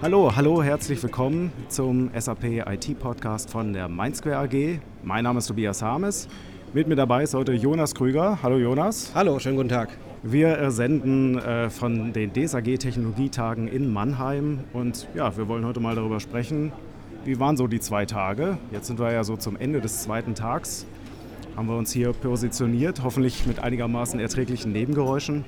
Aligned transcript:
Hallo, 0.00 0.30
hallo, 0.36 0.62
herzlich 0.62 1.02
willkommen 1.02 1.50
zum 1.66 2.08
SAP 2.16 2.44
IT 2.44 3.00
Podcast 3.00 3.50
von 3.50 3.72
der 3.72 3.88
Mindsquare 3.88 4.36
AG. 4.36 4.78
Mein 5.02 5.24
Name 5.24 5.40
ist 5.40 5.48
Tobias 5.48 5.82
Harmes. 5.82 6.28
Mit 6.72 6.86
mir 6.86 6.94
dabei 6.94 7.24
ist 7.24 7.34
heute 7.34 7.52
Jonas 7.52 7.96
Krüger. 7.96 8.38
Hallo 8.40 8.58
Jonas. 8.58 9.10
Hallo, 9.12 9.40
schönen 9.40 9.56
guten 9.56 9.70
Tag. 9.70 9.98
Wir 10.22 10.70
senden 10.70 11.38
äh, 11.38 11.68
von 11.68 12.12
den 12.12 12.32
DSAG 12.32 12.78
Technologietagen 12.78 13.66
in 13.66 13.92
Mannheim 13.92 14.60
und 14.72 15.08
ja, 15.16 15.36
wir 15.36 15.48
wollen 15.48 15.66
heute 15.66 15.80
mal 15.80 15.96
darüber 15.96 16.20
sprechen, 16.20 16.70
wie 17.24 17.40
waren 17.40 17.56
so 17.56 17.66
die 17.66 17.80
zwei 17.80 18.06
Tage. 18.06 18.56
Jetzt 18.70 18.86
sind 18.86 19.00
wir 19.00 19.10
ja 19.10 19.24
so 19.24 19.36
zum 19.36 19.56
Ende 19.56 19.80
des 19.80 20.04
zweiten 20.04 20.36
Tags, 20.36 20.86
haben 21.56 21.66
wir 21.66 21.76
uns 21.76 21.90
hier 21.90 22.12
positioniert, 22.12 23.02
hoffentlich 23.02 23.46
mit 23.46 23.58
einigermaßen 23.58 24.20
erträglichen 24.20 24.70
Nebengeräuschen. 24.70 25.44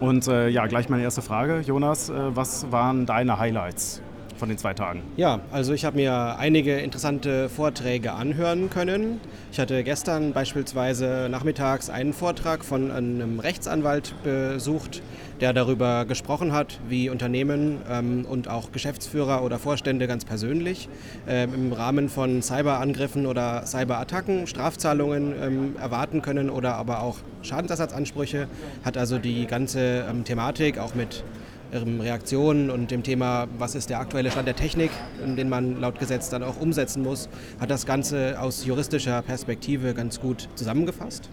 Und 0.00 0.28
äh, 0.28 0.48
ja, 0.48 0.66
gleich 0.66 0.88
meine 0.88 1.02
erste 1.02 1.22
Frage, 1.22 1.60
Jonas, 1.60 2.08
äh, 2.08 2.36
was 2.36 2.70
waren 2.70 3.04
deine 3.04 3.38
Highlights 3.38 4.02
von 4.38 4.48
den 4.48 4.58
zwei 4.58 4.74
Tagen? 4.74 5.02
Ja, 5.16 5.40
also 5.50 5.72
ich 5.72 5.84
habe 5.84 5.96
mir 5.96 6.36
einige 6.38 6.78
interessante 6.78 7.48
Vorträge 7.48 8.12
anhören 8.12 8.70
können. 8.70 9.20
Ich 9.52 9.58
hatte 9.58 9.82
gestern 9.84 10.32
beispielsweise 10.32 11.28
nachmittags 11.30 11.90
einen 11.90 12.12
Vortrag 12.12 12.64
von 12.64 12.90
einem 12.90 13.40
Rechtsanwalt 13.40 14.14
besucht, 14.22 15.02
der 15.40 15.52
darüber 15.52 16.04
gesprochen 16.04 16.52
hat, 16.52 16.80
wie 16.88 17.10
Unternehmen 17.10 17.78
ähm, 17.88 18.26
und 18.28 18.48
auch 18.48 18.72
Geschäftsführer 18.72 19.42
oder 19.42 19.58
Vorstände 19.58 20.06
ganz 20.06 20.24
persönlich 20.24 20.88
äh, 21.26 21.44
im 21.44 21.72
Rahmen 21.72 22.08
von 22.08 22.42
Cyberangriffen 22.42 23.26
oder 23.26 23.64
Cyberattacken 23.66 24.46
Strafzahlungen 24.46 25.34
ähm, 25.40 25.76
erwarten 25.80 26.22
können 26.22 26.50
oder 26.50 26.74
aber 26.74 27.02
auch 27.02 27.16
Schadensersatzansprüche. 27.42 28.48
Hat 28.84 28.96
also 28.96 29.18
die 29.18 29.46
ganze 29.46 30.04
ähm, 30.08 30.24
Thematik 30.24 30.78
auch 30.78 30.94
mit 30.94 31.24
Reaktionen 31.72 32.70
und 32.70 32.90
dem 32.90 33.02
Thema, 33.02 33.46
was 33.58 33.74
ist 33.74 33.90
der 33.90 34.00
aktuelle 34.00 34.30
Stand 34.30 34.46
der 34.46 34.56
Technik, 34.56 34.90
den 35.24 35.48
man 35.48 35.80
laut 35.80 35.98
Gesetz 35.98 36.30
dann 36.30 36.42
auch 36.42 36.60
umsetzen 36.60 37.02
muss, 37.02 37.28
hat 37.60 37.70
das 37.70 37.86
Ganze 37.86 38.40
aus 38.40 38.64
juristischer 38.64 39.22
Perspektive 39.22 39.94
ganz 39.94 40.20
gut 40.20 40.48
zusammengefasst. 40.54 41.28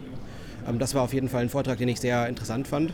Ähm, 0.67 0.79
das 0.79 0.93
war 0.93 1.03
auf 1.03 1.13
jeden 1.13 1.29
Fall 1.29 1.43
ein 1.43 1.49
Vortrag, 1.49 1.77
den 1.77 1.87
ich 1.87 1.99
sehr 1.99 2.27
interessant 2.27 2.67
fand. 2.67 2.93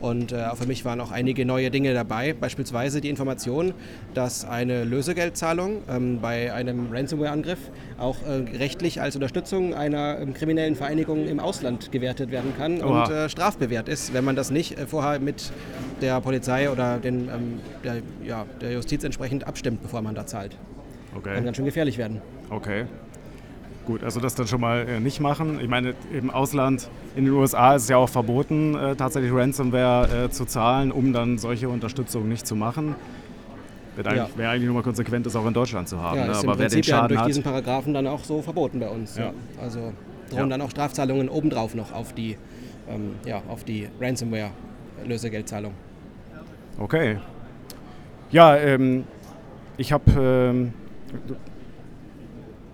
Und 0.00 0.32
äh, 0.32 0.54
für 0.54 0.66
mich 0.66 0.84
waren 0.84 1.00
auch 1.00 1.10
einige 1.10 1.44
neue 1.46 1.70
Dinge 1.70 1.94
dabei, 1.94 2.34
beispielsweise 2.34 3.00
die 3.00 3.08
Information, 3.08 3.72
dass 4.14 4.44
eine 4.44 4.84
Lösegeldzahlung 4.84 5.82
ähm, 5.88 6.20
bei 6.20 6.52
einem 6.52 6.88
Ransomware-Angriff 6.92 7.58
auch 7.98 8.16
äh, 8.22 8.56
rechtlich 8.56 9.00
als 9.00 9.14
Unterstützung 9.16 9.74
einer 9.74 10.18
ähm, 10.20 10.34
kriminellen 10.34 10.76
Vereinigung 10.76 11.26
im 11.26 11.40
Ausland 11.40 11.92
gewertet 11.92 12.30
werden 12.30 12.52
kann 12.56 12.82
Oha. 12.82 13.04
und 13.04 13.10
äh, 13.12 13.28
strafbewehrt 13.28 13.88
ist, 13.88 14.12
wenn 14.12 14.24
man 14.24 14.36
das 14.36 14.50
nicht 14.50 14.78
äh, 14.78 14.86
vorher 14.86 15.18
mit 15.18 15.50
der 16.00 16.20
Polizei 16.20 16.70
oder 16.70 16.98
den, 16.98 17.28
ähm, 17.28 17.60
der, 17.84 17.96
ja, 18.24 18.44
der 18.60 18.72
Justiz 18.72 19.04
entsprechend 19.04 19.46
abstimmt, 19.46 19.82
bevor 19.82 20.02
man 20.02 20.14
da 20.14 20.26
zahlt. 20.26 20.56
Okay. 21.16 21.34
Kann 21.34 21.44
ganz 21.44 21.56
schön 21.56 21.64
gefährlich 21.64 21.96
werden. 21.96 22.20
Okay. 22.50 22.84
Gut, 23.86 24.02
also 24.02 24.18
das 24.18 24.34
dann 24.34 24.48
schon 24.48 24.60
mal 24.60 24.86
äh, 24.88 24.98
nicht 24.98 25.20
machen. 25.20 25.60
Ich 25.60 25.68
meine, 25.68 25.94
im 26.12 26.28
Ausland, 26.30 26.88
in 27.14 27.24
den 27.24 27.34
USA 27.34 27.76
ist 27.76 27.84
es 27.84 27.88
ja 27.88 27.96
auch 27.96 28.08
verboten, 28.08 28.74
äh, 28.74 28.96
tatsächlich 28.96 29.32
Ransomware 29.32 30.24
äh, 30.24 30.30
zu 30.30 30.44
zahlen, 30.44 30.90
um 30.90 31.12
dann 31.12 31.38
solche 31.38 31.68
Unterstützung 31.68 32.28
nicht 32.28 32.48
zu 32.48 32.56
machen. 32.56 32.96
Wäre 33.94 34.08
eigentlich, 34.08 34.28
ja. 34.28 34.38
wär 34.38 34.50
eigentlich 34.50 34.66
nur 34.66 34.74
mal 34.74 34.82
konsequent, 34.82 35.24
das 35.24 35.36
auch 35.36 35.46
in 35.46 35.54
Deutschland 35.54 35.88
zu 35.88 36.02
haben. 36.02 36.18
Ja, 36.18 36.26
ne? 36.26 36.32
ist 36.32 36.46
Aber 36.46 36.56
den 36.56 36.82
Schaden 36.82 37.02
ja 37.02 37.06
durch 37.06 37.20
hat, 37.20 37.28
diesen 37.28 37.44
Paragraphen 37.44 37.94
dann 37.94 38.08
auch 38.08 38.24
so 38.24 38.42
verboten 38.42 38.80
bei 38.80 38.88
uns. 38.88 39.16
Ja. 39.16 39.32
Also 39.62 39.92
drohen 40.30 40.40
ja. 40.40 40.46
dann 40.48 40.62
auch 40.62 40.70
Strafzahlungen 40.70 41.28
obendrauf 41.28 41.76
noch 41.76 41.92
auf 41.92 42.12
die, 42.12 42.36
ähm, 42.88 43.14
ja, 43.24 43.40
auf 43.48 43.62
die 43.62 43.88
Ransomware-Lösegeldzahlung. 44.00 45.72
Okay. 46.78 47.18
Ja, 48.32 48.56
ähm, 48.56 49.04
ich 49.76 49.92
habe... 49.92 50.10
Ähm, 50.18 50.72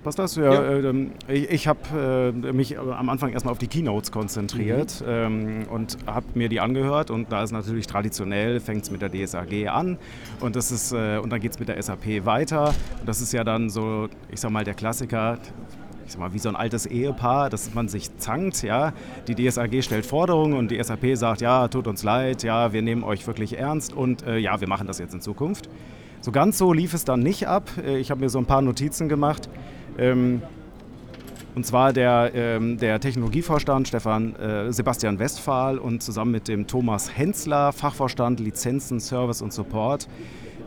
Passt 0.03 0.19
das? 0.19 0.35
Ja, 0.35 0.53
ja. 0.53 0.63
Äh, 0.63 0.89
ähm, 0.89 1.13
ich, 1.29 1.51
ich 1.51 1.69
habe 1.69 2.33
äh, 2.45 2.53
mich 2.53 2.77
am 2.79 3.09
Anfang 3.09 3.33
erstmal 3.33 3.53
auf 3.53 3.59
die 3.59 3.69
Keynotes 3.69 4.11
konzentriert 4.11 5.01
mhm. 5.01 5.07
ähm, 5.09 5.63
und 5.71 5.97
habe 6.07 6.27
mir 6.35 6.49
die 6.49 6.59
angehört 6.59 7.11
und 7.11 7.31
da 7.31 7.43
ist 7.45 7.53
natürlich 7.53 7.87
traditionell, 7.87 8.59
fängt 8.59 8.83
es 8.83 8.91
mit 8.91 9.01
der 9.01 9.11
DSAG 9.11 9.69
an 9.69 9.99
und, 10.41 10.57
das 10.57 10.73
ist, 10.73 10.93
äh, 10.93 11.19
und 11.19 11.31
dann 11.31 11.41
geht 11.41 11.53
es 11.53 11.61
mit 11.61 11.69
der 11.69 11.81
SAP 11.81 12.25
weiter 12.25 12.75
und 12.99 13.09
das 13.09 13.21
ist 13.21 13.33
ja 13.33 13.45
dann 13.45 13.71
so, 13.71 14.09
ich 14.31 14.41
sag 14.41 14.51
mal, 14.51 14.65
der 14.65 14.75
Klassiker, 14.75 15.39
ich 16.05 16.13
sag 16.13 16.21
mal, 16.21 16.33
wie 16.35 16.41
so 16.41 16.49
ein 16.49 16.57
altes 16.57 16.87
Ehepaar, 16.87 17.49
dass 17.49 17.73
man 17.73 17.87
sich 17.87 18.17
zankt, 18.19 18.63
ja. 18.65 18.93
Die 19.29 19.37
DSAG 19.37 19.85
stellt 19.85 20.05
Forderungen 20.05 20.55
und 20.55 20.73
die 20.73 20.83
SAP 20.83 21.15
sagt, 21.17 21.43
ja, 21.43 21.69
tut 21.69 21.87
uns 21.87 22.03
leid, 22.03 22.43
ja, 22.43 22.73
wir 22.73 22.83
nehmen 22.83 23.05
euch 23.05 23.25
wirklich 23.29 23.57
ernst 23.57 23.93
und 23.93 24.27
äh, 24.27 24.39
ja, 24.39 24.61
wir 24.61 24.69
machen 24.69 24.89
das 24.89 24.99
jetzt 24.99 25.15
in 25.15 25.21
Zukunft. 25.21 25.69
So 26.23 26.31
ganz 26.31 26.57
so 26.57 26.73
lief 26.73 26.95
es 26.95 27.05
dann 27.05 27.21
nicht 27.21 27.49
ab. 27.49 27.71
Äh, 27.85 27.99
ich 27.99 28.11
habe 28.11 28.21
mir 28.21 28.29
so 28.29 28.39
ein 28.39 28.47
paar 28.47 28.63
Notizen 28.63 29.09
gemacht. 29.09 29.49
Ähm, 29.99 30.43
und 31.55 31.67
zwar 31.67 31.93
der, 31.93 32.31
ähm, 32.35 32.79
der 32.79 32.99
Technologievorstand 32.99 33.89
Stefan 33.89 34.35
äh, 34.37 34.73
Sebastian 34.73 35.19
Westphal 35.19 35.79
und 35.79 36.03
zusammen 36.03 36.33
mit 36.33 36.49
dem 36.49 36.67
Thomas 36.67 37.15
Hensler, 37.17 37.73
Fachvorstand 37.73 38.41
Lizenzen, 38.41 39.01
Service 39.01 39.43
und 39.43 39.53
Support, 39.53 40.09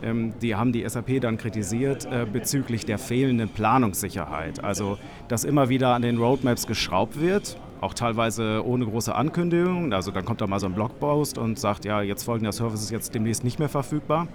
ähm, 0.04 0.34
die 0.42 0.56
haben 0.56 0.72
die 0.72 0.88
SAP 0.88 1.22
dann 1.22 1.38
kritisiert 1.38 2.06
äh, 2.06 2.28
bezüglich 2.32 2.86
der 2.86 3.00
fehlenden 3.00 3.50
Planungssicherheit. 3.50 4.64
Also, 4.64 5.00
dass 5.28 5.44
immer 5.44 5.70
wieder 5.70 5.90
an 5.90 6.04
den 6.04 6.18
Roadmaps 6.18 6.68
geschraubt 6.68 7.20
wird, 7.20 7.58
auch 7.82 7.96
teilweise 7.96 8.64
ohne 8.64 8.86
große 8.86 9.16
Ankündigung. 9.16 9.92
Also, 9.92 10.12
dann 10.12 10.24
kommt 10.24 10.42
da 10.42 10.48
mal 10.48 10.60
so 10.60 10.68
ein 10.68 10.74
Blogpost 10.74 11.40
und 11.40 11.58
sagt, 11.58 11.86
ja, 11.86 12.04
jetzt 12.04 12.24
folgender 12.24 12.52
Service 12.52 12.84
ist 12.84 12.92
jetzt 12.92 13.16
demnächst 13.16 13.44
nicht 13.44 13.58
mehr 13.58 13.70
verfügbar 13.70 14.28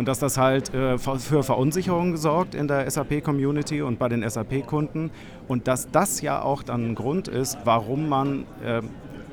und 0.00 0.08
dass 0.08 0.18
das 0.18 0.38
halt 0.38 0.72
äh, 0.72 0.96
für 0.96 1.42
Verunsicherung 1.42 2.16
sorgt 2.16 2.54
in 2.54 2.68
der 2.68 2.90
SAP-Community 2.90 3.82
und 3.82 3.98
bei 3.98 4.08
den 4.08 4.26
SAP-Kunden 4.26 5.10
und 5.46 5.68
dass 5.68 5.90
das 5.90 6.22
ja 6.22 6.40
auch 6.40 6.62
dann 6.62 6.92
ein 6.92 6.94
Grund 6.94 7.28
ist, 7.28 7.58
warum 7.64 8.08
man 8.08 8.46
äh, 8.64 8.80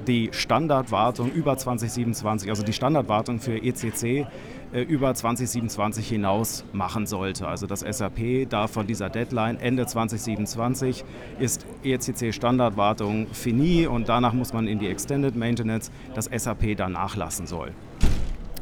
die 0.07 0.27
Standardwartung 0.33 1.31
über 1.31 1.57
2027, 1.57 2.49
also 2.49 2.63
die 2.63 2.73
Standardwartung 2.73 3.39
für 3.39 3.55
ECC 3.55 4.27
äh, 4.73 4.81
über 4.81 5.13
2027 5.13 6.05
hinaus 6.05 6.65
machen 6.73 7.07
sollte. 7.07 7.47
Also 7.47 7.65
das 7.65 7.79
SAP 7.79 8.49
da 8.49 8.67
von 8.67 8.87
dieser 8.87 9.09
Deadline 9.09 9.61
Ende 9.61 9.85
2027 9.85 11.05
ist 11.39 11.65
ECC 11.85 12.33
Standardwartung 12.33 13.27
fini 13.31 13.87
und 13.87 14.09
danach 14.09 14.33
muss 14.33 14.51
man 14.51 14.67
in 14.67 14.79
die 14.79 14.89
Extended 14.89 15.33
Maintenance 15.33 15.91
das 16.13 16.25
SAP 16.25 16.75
dann 16.75 16.91
nachlassen 16.91 17.47
soll. 17.47 17.71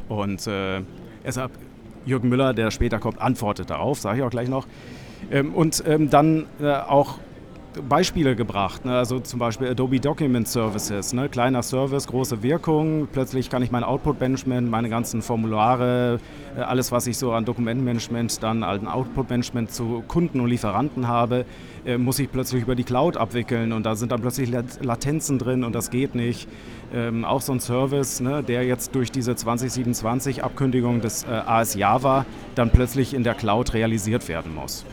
Und 0.07 0.45
äh, 0.45 0.83
SAP, 1.27 1.49
Jürgen 2.05 2.29
Müller, 2.29 2.53
der 2.53 2.71
später 2.71 2.99
kommt, 2.99 3.21
antwortet 3.21 3.69
darauf, 3.69 3.99
sage 3.99 4.19
ich 4.19 4.23
auch 4.23 4.29
gleich 4.29 4.49
noch. 4.49 4.67
Ähm, 5.31 5.53
und 5.53 5.83
ähm, 5.87 6.09
dann 6.09 6.45
äh, 6.61 6.71
auch 6.71 7.19
Beispiele 7.81 8.35
gebracht, 8.35 8.85
ne? 8.85 8.97
also 8.97 9.19
zum 9.19 9.39
Beispiel 9.39 9.67
Adobe 9.67 9.99
Document 9.99 10.47
Services, 10.47 11.13
ne? 11.13 11.29
kleiner 11.29 11.63
Service, 11.63 12.07
große 12.07 12.43
Wirkung, 12.43 13.07
plötzlich 13.11 13.49
kann 13.49 13.61
ich 13.61 13.71
mein 13.71 13.83
Output-Management, 13.83 14.69
meine 14.69 14.89
ganzen 14.89 15.21
Formulare, 15.21 16.19
äh, 16.57 16.61
alles 16.61 16.91
was 16.91 17.07
ich 17.07 17.17
so 17.17 17.31
an 17.33 17.45
Dokumentmanagement, 17.45 18.41
dann 18.43 18.63
an 18.63 18.87
Output-Management 18.87 19.71
zu 19.71 20.03
Kunden 20.07 20.39
und 20.39 20.47
Lieferanten 20.47 21.07
habe, 21.07 21.45
äh, 21.85 21.97
muss 21.97 22.19
ich 22.19 22.31
plötzlich 22.31 22.63
über 22.63 22.75
die 22.75 22.83
Cloud 22.83 23.17
abwickeln 23.17 23.71
und 23.71 23.85
da 23.85 23.95
sind 23.95 24.11
dann 24.11 24.21
plötzlich 24.21 24.51
Latenzen 24.81 25.39
drin 25.39 25.63
und 25.63 25.73
das 25.73 25.89
geht 25.89 26.15
nicht 26.15 26.47
ähm, 26.93 27.25
auch 27.25 27.41
so 27.41 27.53
ein 27.53 27.59
Service, 27.59 28.19
ne, 28.19 28.43
der 28.43 28.63
jetzt 28.63 28.95
durch 28.95 29.11
diese 29.11 29.33
2027-Abkündigung 29.33 31.01
des 31.01 31.23
äh, 31.23 31.27
AS 31.27 31.75
Java 31.75 32.25
dann 32.55 32.69
plötzlich 32.69 33.13
in 33.13 33.23
der 33.23 33.33
Cloud 33.33 33.73
realisiert 33.73 34.27
werden 34.27 34.53
muss. 34.53 34.85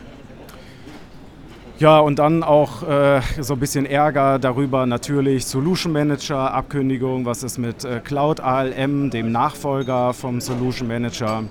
Ja, 1.83 1.99
und 1.99 2.17
dann 2.17 2.43
auch 2.43 2.87
äh, 2.87 3.19
so 3.41 3.55
ein 3.55 3.59
bisschen 3.59 3.85
Ärger 3.85 4.39
darüber 4.39 4.85
natürlich 4.85 5.45
Solution 5.45 5.91
Manager, 5.91 6.53
Abkündigung, 6.53 7.25
was 7.25 7.43
ist 7.43 7.57
mit 7.57 7.83
äh, 7.83 7.99
Cloud 8.01 8.39
ALM, 8.39 9.09
dem 9.09 9.33
Nachfolger 9.33 10.13
vom 10.13 10.39
Solution 10.39 10.87
Manager. 10.87 11.43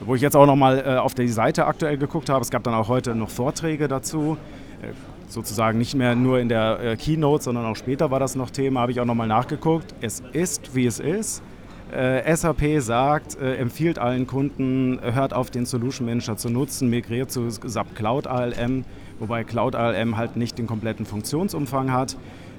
Wo 0.00 0.16
ich 0.16 0.20
jetzt 0.20 0.36
auch 0.36 0.44
nochmal 0.44 0.84
äh, 0.86 0.98
auf 0.98 1.14
die 1.14 1.28
Seite 1.28 1.64
aktuell 1.64 1.96
geguckt 1.96 2.28
habe, 2.28 2.42
es 2.42 2.50
gab 2.50 2.62
dann 2.64 2.74
auch 2.74 2.88
heute 2.88 3.14
noch 3.14 3.30
Vorträge 3.30 3.88
dazu. 3.88 4.36
Äh, 4.82 4.88
sozusagen 5.28 5.78
nicht 5.78 5.94
mehr 5.94 6.14
nur 6.14 6.38
in 6.38 6.50
der 6.50 6.78
äh, 6.80 6.96
Keynote, 6.96 7.42
sondern 7.42 7.64
auch 7.64 7.76
später 7.76 8.10
war 8.10 8.20
das 8.20 8.36
noch 8.36 8.50
Thema, 8.50 8.82
habe 8.82 8.92
ich 8.92 9.00
auch 9.00 9.06
nochmal 9.06 9.28
nachgeguckt. 9.28 9.94
Es 10.02 10.22
ist, 10.34 10.74
wie 10.74 10.84
es 10.84 11.00
ist. 11.00 11.42
Äh, 11.90 12.36
SAP 12.36 12.82
sagt, 12.82 13.40
empfiehlt 13.40 13.98
allen 13.98 14.26
Kunden, 14.26 15.00
hört 15.00 15.32
auf, 15.32 15.50
den 15.50 15.64
Solution 15.64 16.06
Manager 16.06 16.36
zu 16.36 16.50
nutzen, 16.50 16.90
migriert 16.90 17.30
zu 17.30 17.48
SAP 17.48 17.94
Cloud 17.94 18.26
ALM, 18.26 18.84
wobei 19.18 19.44
Cloud 19.44 19.74
ALM 19.74 20.16
halt 20.16 20.36
nicht 20.36 20.58
den 20.58 20.66
kompletten 20.66 21.06
Funktionsumfang 21.06 21.92
hat. 21.92 22.16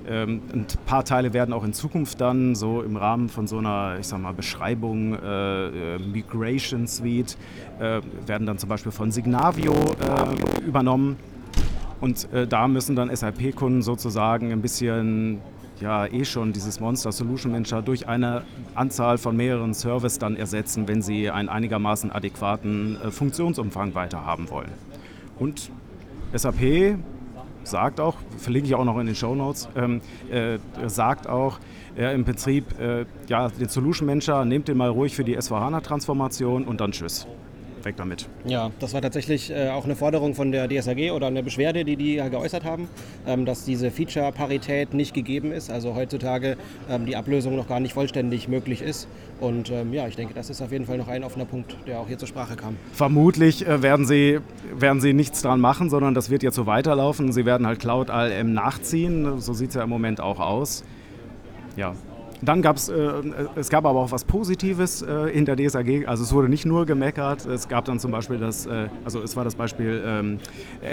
Ähm, 0.10 0.42
ein 0.54 0.66
paar 0.86 1.04
Teile 1.04 1.34
werden 1.34 1.54
auch 1.54 1.66
in 1.66 1.74
Zukunft 1.74 2.22
dann 2.22 2.56
so 2.56 2.82
im 2.82 2.96
Rahmen 2.96 3.28
von 3.28 3.46
so 3.46 3.58
einer, 3.58 3.98
ich 4.00 4.08
sag 4.08 4.22
mal, 4.22 4.34
Beschreibung 4.34 5.16
äh, 5.16 5.96
äh 5.96 6.00
Migration 6.00 6.88
Suite, 6.88 7.38
äh, 7.80 8.02
werden 8.26 8.48
dann 8.48 8.58
zum 8.58 8.70
Beispiel 8.70 8.92
von 8.92 9.12
Signavio 9.12 9.74
äh, 9.74 10.66
übernommen. 10.66 11.18
Und 12.00 12.32
äh, 12.32 12.48
da 12.48 12.68
müssen 12.68 12.96
dann 12.96 13.14
SAP-Kunden 13.14 13.82
sozusagen 13.82 14.52
ein 14.52 14.62
bisschen 14.62 15.42
ja 15.82 16.06
eh 16.08 16.26
schon 16.26 16.54
dieses 16.54 16.80
Monster 16.80 17.12
Solution 17.12 17.52
Manager 17.52 17.82
durch 17.82 18.08
eine 18.08 18.44
Anzahl 18.76 19.18
von 19.18 19.36
mehreren 19.36 19.74
Services 19.74 20.20
dann 20.20 20.36
ersetzen, 20.36 20.88
wenn 20.88 21.02
sie 21.02 21.30
einen 21.30 21.50
einigermaßen 21.50 22.12
adäquaten 22.12 22.98
äh, 23.02 23.12
Funktionsumfang 23.12 23.94
weiter 23.94 24.26
haben 24.26 24.50
wollen. 24.50 24.72
Und 25.38 25.70
SAP 26.34 26.98
sagt 27.64 28.00
auch, 28.00 28.16
verlinke 28.38 28.68
ich 28.68 28.76
auch 28.76 28.86
noch 28.86 28.98
in 29.00 29.06
den 29.08 29.16
Show 29.16 29.36
Notes, 29.36 29.68
ähm, 29.76 30.02
äh, 30.32 30.58
sagt 30.88 31.28
auch, 31.28 31.60
äh, 31.98 32.14
im 32.14 32.24
Prinzip, 32.24 32.80
äh, 32.80 33.06
ja, 33.28 33.50
den 33.50 33.68
Solution 33.68 34.06
Manager, 34.06 34.46
nehmt 34.46 34.68
den 34.68 34.78
mal 34.78 34.90
ruhig 34.90 35.16
für 35.16 35.24
die 35.24 35.38
S4HANA-Transformation 35.38 36.66
und 36.66 36.80
dann 36.80 36.92
tschüss 36.92 37.28
weg 37.88 37.96
damit. 37.98 38.28
Ja, 38.46 38.72
das 38.80 38.94
war 38.94 39.02
tatsächlich 39.02 39.50
äh, 39.50 39.70
auch 39.70 39.86
eine 39.86 39.96
Forderung 39.96 40.36
von 40.36 40.52
der 40.52 40.68
DSAG 40.68 41.12
oder 41.12 41.28
eine 41.28 41.42
Beschwerde, 41.42 41.84
die 41.84 41.96
die 41.96 42.16
geäußert 42.16 42.64
haben, 42.64 42.88
ähm, 43.26 43.46
dass 43.46 43.66
diese 43.66 43.90
Feature-Parität 43.90 44.94
nicht 44.94 45.14
gegeben 45.14 45.52
ist, 45.52 45.72
also 45.72 45.96
heutzutage 45.96 46.58
ähm, 46.90 47.06
die 47.06 47.16
Ablösung 47.16 47.56
noch 47.56 47.68
gar 47.68 47.80
nicht 47.80 47.94
vollständig 47.94 48.48
möglich 48.48 48.82
ist. 48.82 49.08
Und 49.40 49.72
ähm, 49.72 49.94
ja, 49.94 50.08
ich 50.08 50.16
denke, 50.16 50.34
das 50.34 50.50
ist 50.50 50.62
auf 50.62 50.72
jeden 50.72 50.86
Fall 50.86 50.98
noch 50.98 51.08
ein 51.08 51.24
offener 51.24 51.46
Punkt, 51.46 51.78
der 51.88 52.00
auch 52.00 52.08
hier 52.08 52.18
zur 52.18 52.28
Sprache 52.28 52.56
kam. 52.56 52.76
Vermutlich 52.94 53.66
äh, 53.66 53.82
werden, 53.82 54.06
sie, 54.06 54.40
werden 54.74 55.00
sie 55.02 55.14
nichts 55.14 55.42
dran 55.42 55.60
machen, 55.60 55.90
sondern 55.90 56.14
das 56.14 56.30
wird 56.30 56.44
jetzt 56.44 56.56
so 56.56 56.66
weiterlaufen. 56.66 57.32
Sie 57.32 57.46
werden 57.46 57.66
halt 57.66 57.80
Cloud 57.80 58.10
ALM 58.10 58.54
nachziehen, 58.54 59.40
so 59.40 59.54
sieht 59.54 59.70
es 59.70 59.76
ja 59.76 59.84
im 59.84 59.90
Moment 59.90 60.20
auch 60.20 60.40
aus. 60.40 60.84
Ja, 61.76 61.94
dann 62.42 62.62
gab 62.62 62.78
es, 62.78 62.90
äh, 62.90 63.12
es 63.56 63.70
gab 63.70 63.86
aber 63.86 64.00
auch 64.00 64.12
was 64.12 64.24
Positives 64.24 65.02
äh, 65.02 65.30
in 65.30 65.46
der 65.46 65.56
DSAG. 65.56 66.08
Also 66.08 66.24
es 66.24 66.34
wurde 66.34 66.50
nicht 66.50 66.66
nur 66.66 66.86
gemeckert, 66.86 67.46
es 67.46 67.68
gab 67.68 67.86
dann 67.86 68.00
zum 68.00 68.12
Beispiel 68.12 68.38
das, 68.38 68.66
äh, 68.66 68.88
also 69.04 69.22
es 69.22 69.36
war 69.36 69.44
das 69.44 69.56
Beispiel 69.56 70.04
ähm, 70.06 70.40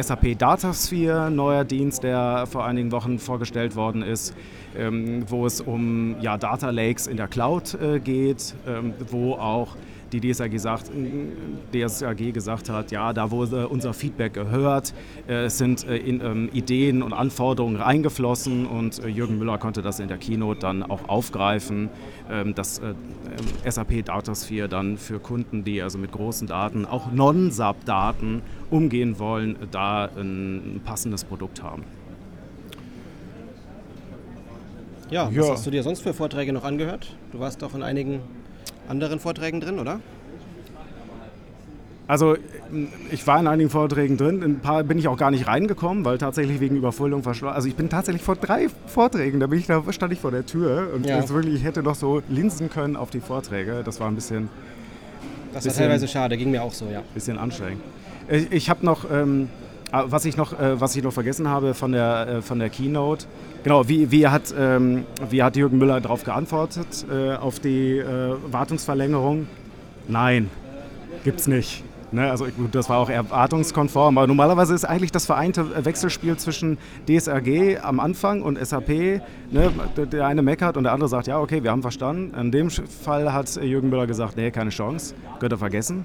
SAP 0.01 0.39
Datasphere, 0.39 1.31
neuer 1.31 1.65
Dienst, 1.65 2.03
der 2.03 2.47
vor 2.47 2.65
einigen 2.65 2.93
Wochen 2.93 3.19
vorgestellt 3.19 3.77
worden 3.77 4.03
ist, 4.03 4.35
ähm, 4.77 5.25
wo 5.29 5.47
es 5.47 5.61
um 5.61 6.17
ja, 6.21 6.39
Data 6.39 6.71
Lakes 6.71 7.07
in 7.07 7.17
der 7.17 7.29
Cloud 7.29 7.75
äh, 7.75 8.01
geht, 8.01 8.55
ähm, 8.67 8.95
wo 9.11 9.35
auch 9.35 9.77
die 10.21 10.33
DSAG, 10.33 10.51
gesagt, 10.51 10.91
DSAG 11.73 12.33
gesagt 12.33 12.71
hat, 12.71 12.91
ja, 12.93 13.13
da 13.13 13.31
wurde 13.31 13.69
unser 13.69 13.93
Feedback 13.93 14.35
gehört, 14.35 14.95
äh, 15.29 15.45
es 15.45 15.59
sind 15.59 15.87
äh, 15.87 15.97
in, 15.97 16.21
ähm, 16.21 16.51
Ideen 16.53 17.03
und 17.03 17.13
Anforderungen 17.13 17.77
reingeflossen 17.77 18.67
und 18.67 19.03
äh, 19.03 19.09
Jürgen 19.09 19.39
Müller 19.39 19.59
konnte 19.59 19.83
das 19.83 20.01
in 20.01 20.09
der 20.09 20.19
Keynote 20.19 20.61
dann 20.61 20.83
auch 20.83 21.09
aufgreifen, 21.09 21.91
ähm, 22.31 22.55
dass 22.55 22.79
ähm, 22.79 22.95
SAP 23.69 24.05
Datasphere 24.05 24.69
dann 24.69 24.99
für 24.99 25.19
Kunden, 25.19 25.65
die 25.65 25.83
also 25.83 25.99
mit 25.99 26.13
großen 26.13 26.47
Daten, 26.47 26.87
auch 26.87 27.11
Non-SAP-Daten 27.11 28.43
umgehen 28.71 29.19
wollen, 29.19 29.57
da 29.71 30.09
ein 30.17 30.81
passendes 30.85 31.25
Produkt 31.25 31.63
haben. 31.63 31.83
Ja, 35.11 35.29
was 35.29 35.35
ja. 35.35 35.53
hast 35.53 35.67
du 35.67 35.71
dir 35.71 35.83
sonst 35.83 36.03
für 36.03 36.15
Vorträge 36.15 36.53
noch 36.53 36.65
angehört? 36.65 37.15
Du 37.33 37.39
warst 37.39 37.63
doch 37.63 37.75
in 37.75 37.83
einigen 37.83 38.21
anderen 38.89 39.21
Vorträgen 39.21 39.61
drin, 39.61 39.79
oder? 39.79 40.01
Also 42.07 42.37
ich 43.11 43.27
war 43.27 43.41
in 43.41 43.47
einigen 43.47 43.71
Vorträgen 43.71 44.19
drin, 44.19 44.43
in 44.43 44.57
ein 44.57 44.61
paar 44.61 44.85
bin 44.85 44.99
ich 44.99 45.09
auch 45.09 45.17
gar 45.17 45.31
nicht 45.31 45.47
reingekommen, 45.47 46.05
weil 46.05 46.19
tatsächlich 46.19 46.61
wegen 46.61 46.77
Überfüllung 46.77 47.23
verschlossen. 47.23 47.55
Also 47.55 47.67
ich 47.67 47.77
bin 47.77 47.89
tatsächlich 47.89 48.23
vor 48.23 48.37
drei 48.37 48.67
Vorträgen, 48.87 49.41
da, 49.41 49.47
bin 49.47 49.59
ich, 49.59 49.67
da 49.67 49.83
stand 49.91 50.13
ich 50.13 50.21
vor 50.21 50.31
der 50.31 50.45
Tür 50.45 50.91
und 50.95 51.07
ja. 51.07 51.27
wirklich, 51.31 51.55
ich 51.55 51.65
hätte 51.65 51.83
noch 51.83 51.95
so 51.95 52.21
linsen 52.29 52.69
können 52.69 52.97
auf 52.97 53.09
die 53.09 53.21
Vorträge. 53.21 53.83
Das 53.85 54.01
war 54.01 54.09
ein 54.09 54.15
bisschen. 54.15 54.51
Das 55.55 55.65
war 55.65 55.73
teilweise 55.73 56.07
schade, 56.07 56.37
ging 56.37 56.51
mir 56.51 56.63
auch 56.63 56.75
so, 56.75 56.87
ja. 56.87 57.03
Bisschen 57.15 57.39
anstrengend. 57.39 57.81
Ich, 58.29 58.53
ich 58.53 58.71
habe 58.71 58.85
noch, 58.85 59.11
ähm, 59.11 59.49
was 60.07 60.25
ich 60.25 60.37
noch, 60.37 60.59
äh, 60.59 60.81
was 60.81 60.97
ich 60.97 61.03
noch 61.03 61.13
vergessen 61.13 61.49
habe 61.49 61.75
von 61.75 61.93
der, 61.93 62.29
äh, 62.29 62.43
von 62.43 62.59
der 62.59 62.69
Keynote. 62.69 63.27
Genau, 63.63 63.89
wie, 63.89 64.11
wie, 64.11 64.27
hat, 64.27 64.55
ähm, 64.59 65.05
wie 65.31 65.43
hat 65.43 65.57
Jürgen 65.57 65.79
Müller 65.79 66.01
darauf 66.01 66.25
geantwortet, 66.25 67.07
äh, 67.11 67.35
auf 67.35 67.61
die 67.61 68.03
Wartungsverlängerung? 68.51 69.47
Nein, 70.09 70.51
gibt's 71.23 71.47
nicht. 71.47 71.83
Ne, 72.13 72.31
also 72.31 72.45
gut, 72.45 72.73
das 72.77 72.89
war 72.89 72.99
auch 72.99 73.11
erwartungskonform, 73.11 74.19
aber 74.19 74.29
normalerweise 74.29 74.73
ist 74.73 74.85
eigentlich 74.85 75.11
das 75.11 75.27
vereinte 75.27 75.85
Wechselspiel 75.85 76.37
zwischen 76.37 76.79
DSRG 77.09 77.79
am 77.83 77.99
Anfang 77.99 78.43
und 78.43 78.65
SAP. 78.65 79.21
Ne, 79.51 79.73
der 79.97 80.25
eine 80.27 80.43
meckert 80.43 80.77
und 80.77 80.85
der 80.85 80.93
andere 80.93 81.09
sagt, 81.09 81.27
ja, 81.27 81.41
okay, 81.41 81.65
wir 81.65 81.73
haben 81.73 81.83
verstanden. 81.83 82.33
In 82.39 82.53
dem 82.53 82.71
Fall 82.71 83.33
hat 83.33 83.57
Jürgen 83.57 83.91
Müller 83.91 84.07
gesagt, 84.07 84.37
nee, 84.37 84.53
keine 84.53 84.71
Chance, 84.71 85.17
könnt 85.41 85.53
ihr 85.53 85.59
vergessen. 85.59 86.05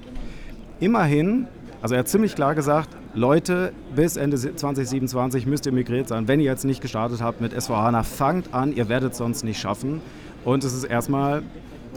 Immerhin 0.79 1.45
also 1.81 1.95
er 1.95 1.99
hat 1.99 2.07
ziemlich 2.09 2.35
klar 2.35 2.55
gesagt, 2.55 2.89
Leute, 3.13 3.71
bis 3.95 4.17
Ende 4.17 4.37
2027 4.37 5.45
müsst 5.45 5.65
ihr 5.65 5.71
migriert 5.71 6.07
sein. 6.09 6.27
Wenn 6.27 6.39
ihr 6.39 6.45
jetzt 6.45 6.65
nicht 6.65 6.81
gestartet 6.81 7.21
habt 7.21 7.39
mit 7.39 7.53
S4HANA, 7.53 8.03
fangt 8.03 8.53
an, 8.53 8.73
ihr 8.75 8.89
werdet 8.89 9.13
es 9.13 9.17
sonst 9.17 9.43
nicht 9.43 9.59
schaffen. 9.59 10.01
Und 10.43 10.63
es 10.63 10.73
ist 10.73 10.83
erstmal 10.83 11.43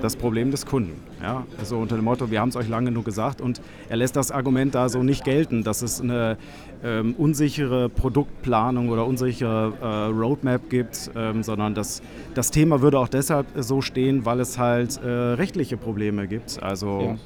das 0.01 0.17
Problem 0.17 0.51
des 0.51 0.67
Kunden. 0.67 1.01
Ja? 1.21 1.45
Also 1.59 1.79
unter 1.79 1.97
dem 1.97 2.05
Motto, 2.05 2.31
wir 2.31 2.41
haben 2.41 2.49
es 2.49 2.57
euch 2.57 2.69
lange 2.69 2.91
genug 2.91 3.05
gesagt 3.05 3.41
und 3.41 3.61
er 3.89 3.97
lässt 3.97 4.17
das 4.17 4.31
Argument 4.31 4.75
da 4.75 4.89
so 4.89 5.03
nicht 5.03 5.25
gelten, 5.25 5.65
dass 5.65 5.83
es 5.83 6.01
eine 6.01 6.37
ähm, 6.83 7.15
unsichere 7.19 7.89
Produktplanung 7.89 8.89
oder 8.89 9.07
unsichere 9.07 9.73
äh, 9.81 9.87
Roadmap 10.13 10.71
gibt, 10.71 11.11
ähm, 11.15 11.43
sondern 11.43 11.75
das, 11.75 12.03
das 12.35 12.51
Thema 12.51 12.81
würde 12.81 12.99
auch 12.99 13.09
deshalb 13.09 13.47
so 13.57 13.83
stehen, 13.83 14.25
weil 14.25 14.41
es 14.41 14.59
halt 14.59 15.01
äh, 15.03 15.09
rechtliche 15.09 15.77
Probleme 15.77 16.27
gibt. 16.27 16.63
Also 16.63 17.01
ja. 17.01 17.17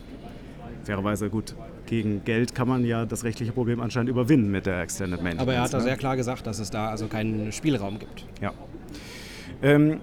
fairerweise 0.85 1.31
gut, 1.31 1.55
gegen 1.87 2.25
Geld 2.25 2.55
kann 2.55 2.69
man 2.69 2.85
ja 2.85 3.06
das 3.06 3.25
rechtliche 3.25 3.53
Problem 3.53 3.81
anscheinend 3.81 4.11
überwinden 4.11 4.50
mit 4.50 4.67
der 4.67 4.81
Extended 4.81 5.23
Maintenance. 5.23 5.43
Aber 5.43 5.55
er 5.55 5.62
hat 5.62 5.73
da 5.73 5.79
ne? 5.79 5.85
sehr 5.85 5.97
klar 5.97 6.17
gesagt, 6.17 6.47
dass 6.47 6.59
es 6.59 6.71
da 6.71 6.88
also 6.88 7.06
keinen 7.06 7.53
Spielraum 7.53 7.99
gibt. 7.99 8.27
Ja. 8.41 8.53
Ähm, 9.62 10.00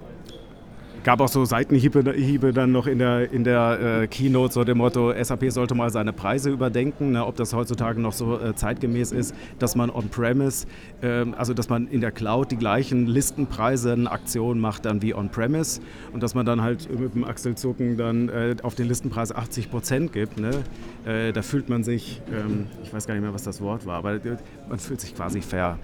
gab 1.04 1.20
auch 1.20 1.28
so 1.28 1.44
Seitenhiebe 1.44 2.12
Hiebe 2.14 2.52
dann 2.52 2.72
noch 2.72 2.86
in 2.86 2.98
der, 2.98 3.30
in 3.30 3.44
der 3.44 4.00
äh, 4.02 4.06
Keynote, 4.06 4.54
so 4.54 4.64
dem 4.64 4.78
Motto, 4.78 5.12
SAP 5.22 5.52
sollte 5.52 5.74
mal 5.74 5.90
seine 5.90 6.12
Preise 6.12 6.50
überdenken, 6.50 7.12
ne, 7.12 7.24
ob 7.24 7.36
das 7.36 7.52
heutzutage 7.52 8.00
noch 8.00 8.12
so 8.12 8.40
äh, 8.40 8.54
zeitgemäß 8.54 9.12
ist, 9.12 9.34
dass 9.58 9.76
man 9.76 9.90
on-premise, 9.90 10.66
äh, 11.02 11.26
also 11.36 11.52
dass 11.52 11.68
man 11.68 11.86
in 11.88 12.00
der 12.00 12.10
Cloud 12.10 12.50
die 12.50 12.56
gleichen 12.56 13.06
Listenpreise 13.06 13.92
in 13.92 14.08
Aktionen 14.08 14.60
macht 14.60 14.86
dann 14.86 15.02
wie 15.02 15.14
on-premise 15.14 15.82
und 16.12 16.22
dass 16.22 16.34
man 16.34 16.46
dann 16.46 16.62
halt 16.62 16.88
mit 16.98 17.14
dem 17.14 17.24
Achselzucken 17.24 17.96
dann 17.98 18.30
äh, 18.30 18.56
auf 18.62 18.74
den 18.74 18.88
Listenpreis 18.88 19.30
80 19.30 19.70
Prozent 19.70 20.12
gibt. 20.12 20.40
Ne? 20.40 20.64
Äh, 21.04 21.32
da 21.32 21.42
fühlt 21.42 21.68
man 21.68 21.84
sich, 21.84 22.22
ähm, 22.32 22.66
ich 22.82 22.92
weiß 22.92 23.06
gar 23.06 23.14
nicht 23.14 23.22
mehr, 23.22 23.34
was 23.34 23.42
das 23.42 23.60
Wort 23.60 23.84
war, 23.84 23.98
aber 23.98 24.14
äh, 24.14 24.36
man 24.68 24.78
fühlt 24.78 25.02
sich 25.02 25.14
quasi 25.14 25.42
fair. 25.42 25.78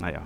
Naja, 0.00 0.22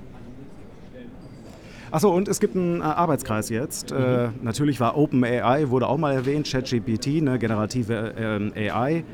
Achso, 1.94 2.12
und 2.12 2.26
es 2.26 2.40
gibt 2.40 2.56
einen 2.56 2.80
äh, 2.80 2.82
Arbeitskreis 2.82 3.50
jetzt. 3.50 3.92
Mhm. 3.92 3.98
Äh, 3.98 4.28
natürlich 4.42 4.80
war 4.80 4.96
OpenAI, 4.96 5.70
wurde 5.70 5.86
auch 5.86 5.96
mal 5.96 6.12
erwähnt, 6.12 6.50
ChatGPT, 6.50 7.22
ne, 7.22 7.38
generative 7.38 8.50
äh, 8.52 8.68
AI. 8.68 9.04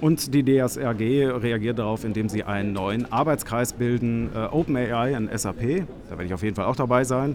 Und 0.00 0.32
die 0.32 0.44
DSRG 0.44 1.42
reagiert 1.42 1.80
darauf, 1.80 2.04
indem 2.04 2.28
sie 2.28 2.44
einen 2.44 2.72
neuen 2.72 3.10
Arbeitskreis 3.10 3.72
bilden, 3.72 4.30
äh, 4.36 4.38
OpenAI 4.52 5.14
in 5.14 5.28
SAP. 5.36 5.84
Da 6.08 6.10
werde 6.10 6.26
ich 6.26 6.32
auf 6.32 6.44
jeden 6.44 6.54
Fall 6.54 6.66
auch 6.66 6.76
dabei 6.76 7.02
sein. 7.02 7.34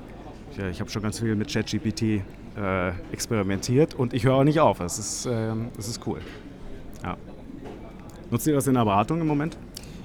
Ich, 0.54 0.60
äh, 0.60 0.70
ich 0.70 0.80
habe 0.80 0.90
schon 0.90 1.02
ganz 1.02 1.20
viel 1.20 1.36
mit 1.36 1.52
ChatGPT 1.52 2.02
äh, 2.02 2.22
experimentiert 3.12 3.96
und 3.96 4.14
ich 4.14 4.24
höre 4.24 4.36
auch 4.36 4.46
nicht 4.46 4.62
auf. 4.62 4.80
Es 4.80 5.00
ist, 5.00 5.26
ähm, 5.30 5.68
es 5.78 5.90
ist 5.90 6.08
cool. 6.08 6.20
Ja. 7.04 7.18
Nutzt 8.32 8.48
ihr 8.48 8.54
das 8.54 8.68
in 8.68 8.76
der 8.76 8.86
Beratung 8.86 9.20
im 9.20 9.28
Moment? 9.28 9.58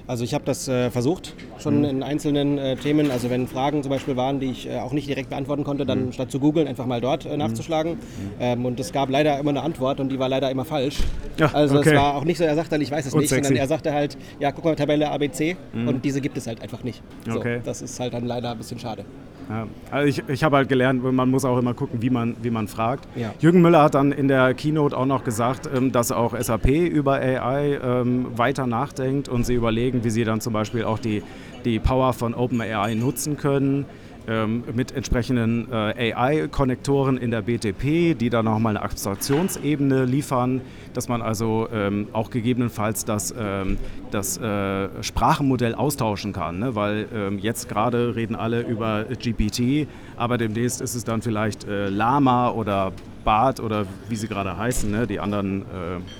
Also 0.09 0.23
ich 0.23 0.33
habe 0.33 0.43
das 0.43 0.67
äh, 0.67 0.89
versucht, 0.89 1.35
schon 1.59 1.81
mhm. 1.81 1.85
in 1.85 2.03
einzelnen 2.03 2.57
äh, 2.57 2.75
Themen. 2.75 3.11
Also 3.11 3.29
wenn 3.29 3.45
Fragen 3.45 3.83
zum 3.83 3.91
Beispiel 3.91 4.15
waren, 4.15 4.39
die 4.39 4.47
ich 4.47 4.67
äh, 4.67 4.79
auch 4.79 4.91
nicht 4.91 5.07
direkt 5.07 5.29
beantworten 5.29 5.63
konnte, 5.63 5.85
dann 5.85 6.07
mhm. 6.07 6.13
statt 6.13 6.31
zu 6.31 6.39
googeln 6.39 6.67
einfach 6.67 6.87
mal 6.87 6.99
dort 6.99 7.27
äh, 7.27 7.37
nachzuschlagen. 7.37 7.91
Mhm. 7.91 7.99
Ähm, 8.39 8.65
und 8.65 8.79
es 8.79 8.91
gab 8.91 9.11
leider 9.11 9.37
immer 9.37 9.51
eine 9.51 9.61
Antwort 9.61 9.99
und 9.99 10.11
die 10.11 10.17
war 10.17 10.27
leider 10.27 10.49
immer 10.49 10.65
falsch. 10.65 10.97
Ja, 11.37 11.53
also 11.53 11.77
okay. 11.77 11.89
es 11.91 11.95
war 11.95 12.15
auch 12.15 12.23
nicht 12.23 12.39
so, 12.39 12.43
er 12.43 12.55
sagte 12.55 12.71
dann, 12.71 12.81
ich 12.81 12.89
weiß 12.89 13.05
es 13.05 13.13
und 13.13 13.19
nicht, 13.19 13.29
sondern 13.29 13.55
er 13.55 13.67
sagte 13.67 13.93
halt, 13.93 14.17
ja 14.39 14.51
guck 14.51 14.65
mal 14.65 14.75
Tabelle 14.75 15.11
ABC 15.11 15.55
mhm. 15.73 15.87
und 15.87 16.03
diese 16.03 16.21
gibt 16.21 16.39
es 16.39 16.47
halt 16.47 16.59
einfach 16.63 16.83
nicht. 16.83 17.03
So, 17.27 17.37
okay. 17.37 17.61
Das 17.63 17.83
ist 17.83 17.99
halt 17.99 18.15
dann 18.15 18.25
leider 18.25 18.49
ein 18.49 18.57
bisschen 18.57 18.79
schade. 18.79 19.05
Ja, 19.49 19.67
also 19.89 20.07
ich, 20.07 20.23
ich 20.29 20.43
habe 20.43 20.57
halt 20.57 20.69
gelernt, 20.69 21.03
man 21.03 21.29
muss 21.29 21.43
auch 21.43 21.57
immer 21.57 21.73
gucken, 21.73 22.03
wie 22.03 22.11
man, 22.11 22.35
wie 22.41 22.51
man 22.51 22.67
fragt. 22.67 23.07
Ja. 23.15 23.33
Jürgen 23.39 23.61
Müller 23.61 23.81
hat 23.81 23.95
dann 23.95 24.11
in 24.11 24.27
der 24.27 24.53
Keynote 24.53 24.95
auch 24.95 25.07
noch 25.07 25.23
gesagt, 25.23 25.67
ähm, 25.75 25.91
dass 25.91 26.11
auch 26.11 26.39
SAP 26.39 26.67
über 26.67 27.13
AI 27.13 27.79
ähm, 27.83 28.27
weiter 28.37 28.67
nachdenkt 28.67 29.27
und 29.27 29.45
sie 29.45 29.55
überlegen, 29.55 30.03
wie 30.03 30.11
sie 30.11 30.23
dann 30.23 30.39
zum 30.39 30.53
Beispiel 30.53 30.83
auch 30.83 30.99
die, 30.99 31.23
die 31.65 31.79
Power 31.79 32.13
von 32.13 32.35
OpenAI 32.35 32.93
nutzen 32.93 33.37
können 33.37 33.85
ähm, 34.29 34.63
mit 34.73 34.91
entsprechenden 34.91 35.71
äh, 35.71 36.13
AI-Konnektoren 36.13 37.17
in 37.17 37.31
der 37.31 37.41
BTP, 37.41 38.15
die 38.15 38.29
dann 38.29 38.45
nochmal 38.45 38.77
eine 38.77 38.85
Abstraktionsebene 38.85 40.05
liefern, 40.05 40.61
dass 40.93 41.09
man 41.09 41.23
also 41.23 41.67
ähm, 41.73 42.07
auch 42.13 42.29
gegebenenfalls 42.29 43.05
das, 43.05 43.33
ähm, 43.37 43.77
das 44.11 44.37
äh, 44.37 44.89
Sprachenmodell 45.01 45.73
austauschen 45.73 46.31
kann, 46.31 46.59
ne? 46.59 46.75
weil 46.75 47.07
ähm, 47.13 47.39
jetzt 47.39 47.69
gerade 47.69 48.15
reden 48.15 48.35
alle 48.35 48.61
über 48.61 49.05
GPT, 49.05 49.87
aber 50.15 50.37
demnächst 50.37 50.79
ist 50.81 50.93
es 50.93 51.03
dann 51.03 51.23
vielleicht 51.23 51.67
äh, 51.67 51.89
Lama 51.89 52.51
oder 52.51 52.93
Bart 53.23 53.59
oder 53.59 53.85
wie 54.09 54.15
sie 54.15 54.27
gerade 54.27 54.55
heißen. 54.55 54.91
Ne? 54.91 55.07
Die 55.07 55.19
anderen 55.19 55.63
äh, 55.63 55.65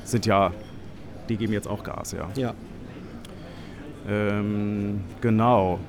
sind 0.03 0.25
ja, 0.25 0.51
die 1.29 1.37
geben 1.37 1.53
jetzt 1.53 1.67
auch 1.67 1.83
Gas, 1.83 2.13
ja. 2.13 2.27
Ja. 2.35 2.53
Ähm, 4.09 5.01
genau. 5.21 5.79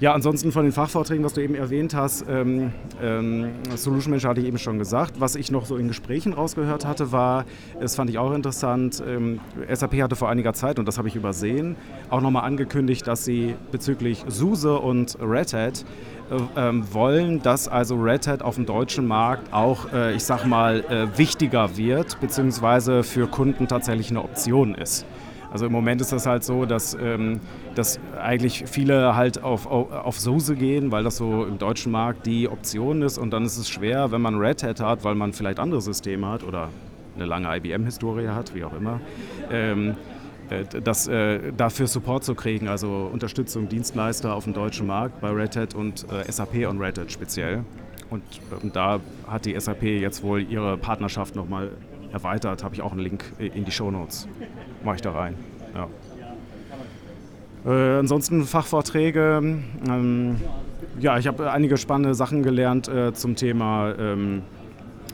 Ja, 0.00 0.12
ansonsten 0.12 0.50
von 0.50 0.64
den 0.64 0.72
Fachvorträgen, 0.72 1.24
was 1.24 1.34
du 1.34 1.40
eben 1.40 1.54
erwähnt 1.54 1.94
hast, 1.94 2.24
ähm, 2.28 2.72
ähm, 3.00 3.52
Solution 3.76 4.10
Manager 4.10 4.30
hatte 4.30 4.40
ich 4.40 4.48
eben 4.48 4.58
schon 4.58 4.80
gesagt. 4.80 5.20
Was 5.20 5.36
ich 5.36 5.52
noch 5.52 5.66
so 5.66 5.76
in 5.76 5.86
Gesprächen 5.86 6.32
rausgehört 6.32 6.84
hatte, 6.84 7.12
war, 7.12 7.44
das 7.80 7.94
fand 7.94 8.10
ich 8.10 8.18
auch 8.18 8.32
interessant, 8.34 9.00
ähm, 9.06 9.38
SAP 9.72 10.02
hatte 10.02 10.16
vor 10.16 10.28
einiger 10.28 10.52
Zeit, 10.52 10.80
und 10.80 10.88
das 10.88 10.98
habe 10.98 11.06
ich 11.06 11.14
übersehen, 11.14 11.76
auch 12.10 12.20
nochmal 12.20 12.42
angekündigt, 12.42 13.06
dass 13.06 13.24
sie 13.24 13.54
bezüglich 13.70 14.24
SUSE 14.26 14.80
und 14.80 15.16
Red 15.20 15.52
Hat 15.52 15.84
äh, 16.28 16.38
ähm, 16.56 16.84
wollen, 16.92 17.40
dass 17.42 17.68
also 17.68 17.94
Red 17.94 18.26
Hat 18.26 18.42
auf 18.42 18.56
dem 18.56 18.66
deutschen 18.66 19.06
Markt 19.06 19.52
auch, 19.52 19.92
äh, 19.92 20.16
ich 20.16 20.24
sag 20.24 20.44
mal, 20.44 20.80
äh, 20.90 21.16
wichtiger 21.16 21.76
wird, 21.76 22.20
beziehungsweise 22.20 23.04
für 23.04 23.28
Kunden 23.28 23.68
tatsächlich 23.68 24.10
eine 24.10 24.24
Option 24.24 24.74
ist. 24.74 25.06
Also 25.54 25.66
im 25.66 25.72
Moment 25.72 26.00
ist 26.00 26.10
das 26.10 26.26
halt 26.26 26.42
so, 26.42 26.64
dass, 26.64 26.98
ähm, 27.00 27.38
dass 27.76 28.00
eigentlich 28.20 28.64
viele 28.66 29.14
halt 29.14 29.44
auf, 29.44 29.68
auf, 29.68 29.92
auf 29.92 30.18
SUSE 30.18 30.56
gehen, 30.56 30.90
weil 30.90 31.04
das 31.04 31.16
so 31.16 31.44
im 31.44 31.58
deutschen 31.58 31.92
Markt 31.92 32.26
die 32.26 32.48
Option 32.48 33.02
ist 33.02 33.18
und 33.18 33.30
dann 33.30 33.44
ist 33.44 33.56
es 33.56 33.70
schwer, 33.70 34.10
wenn 34.10 34.20
man 34.20 34.34
Red 34.34 34.64
Hat 34.64 34.80
hat, 34.80 35.04
weil 35.04 35.14
man 35.14 35.32
vielleicht 35.32 35.60
andere 35.60 35.80
Systeme 35.80 36.28
hat 36.28 36.42
oder 36.42 36.70
eine 37.14 37.26
lange 37.26 37.56
IBM-Historie 37.56 38.30
hat, 38.30 38.52
wie 38.56 38.64
auch 38.64 38.72
immer. 38.76 39.00
Ähm, 39.48 39.94
äh, 40.50 40.64
das, 40.82 41.06
äh, 41.06 41.52
dafür 41.56 41.86
Support 41.86 42.24
zu 42.24 42.34
kriegen, 42.34 42.66
also 42.66 43.08
Unterstützung 43.12 43.68
Dienstleister 43.68 44.34
auf 44.34 44.42
dem 44.42 44.54
deutschen 44.54 44.88
Markt 44.88 45.20
bei 45.20 45.30
Red 45.30 45.54
Hat 45.54 45.74
und 45.76 46.04
äh, 46.10 46.32
SAP 46.32 46.68
und 46.68 46.80
Red 46.80 46.98
Hat 46.98 47.12
speziell. 47.12 47.64
Und, 48.10 48.24
und 48.50 48.64
ähm, 48.64 48.72
da 48.72 48.98
hat 49.28 49.44
die 49.44 49.58
SAP 49.58 49.84
jetzt 49.84 50.24
wohl 50.24 50.42
ihre 50.42 50.76
Partnerschaft 50.78 51.36
nochmal 51.36 51.70
erweitert, 52.14 52.64
habe 52.64 52.74
ich 52.74 52.80
auch 52.80 52.92
einen 52.92 53.00
Link 53.00 53.24
in 53.38 53.64
die 53.64 53.72
Show 53.72 53.90
Notes. 53.90 54.26
Mache 54.84 54.96
ich 54.96 55.02
da 55.02 55.12
rein. 55.12 55.34
Ja. 55.74 55.88
Äh, 57.66 57.98
ansonsten 57.98 58.44
Fachvorträge. 58.44 59.40
Ähm, 59.86 60.36
ja, 61.00 61.18
ich 61.18 61.26
habe 61.26 61.50
einige 61.50 61.76
spannende 61.76 62.14
Sachen 62.14 62.42
gelernt 62.42 62.88
äh, 62.88 63.12
zum 63.12 63.36
Thema 63.36 63.94
ähm, 63.98 64.42